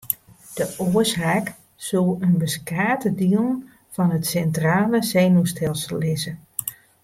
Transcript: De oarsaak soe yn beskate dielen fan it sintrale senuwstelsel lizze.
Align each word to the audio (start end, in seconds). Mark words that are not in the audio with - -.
De 0.57 0.65
oarsaak 0.87 1.47
soe 1.87 2.09
yn 2.25 2.35
beskate 2.43 3.09
dielen 3.19 3.55
fan 3.93 4.15
it 4.17 4.25
sintrale 4.31 4.99
senuwstelsel 5.11 5.95
lizze. 6.03 6.33